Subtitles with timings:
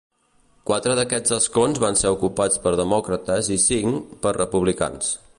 [0.69, 5.13] Quatre d'aquests escons van ser ocupats per demòcrates i cinc, per republicans.